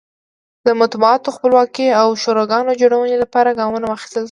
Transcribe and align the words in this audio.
د 0.65 0.67
مطبوعاتو 0.81 1.35
خپلواکۍ 1.35 1.87
او 2.01 2.07
د 2.11 2.17
شوراګانو 2.23 2.77
جوړونې 2.81 3.15
لپاره 3.23 3.57
ګامونه 3.59 3.85
واخیستل 3.87 4.13
شول. 4.17 4.19